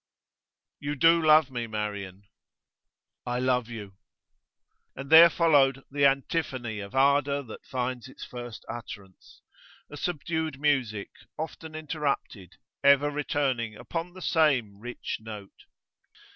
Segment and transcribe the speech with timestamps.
[0.79, 2.23] 'You do love me, Marian?'
[3.27, 3.97] 'I love you.'
[4.95, 9.43] And there followed the antiphony of ardour that finds its first utterance
[9.91, 15.65] a subdued music, often interrupted, ever returning upon the same rich note.